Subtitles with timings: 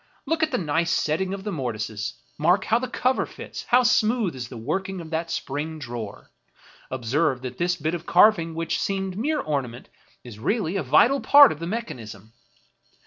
[0.25, 4.35] Look at the nice setting of the mortises; mark how the cover fits; how smooth
[4.35, 6.31] is the working of that spring drawer.
[6.89, 9.89] Observe that this bit of carving, which seemed mere ornament,
[10.23, 12.33] is really a vital part of the mechan ism.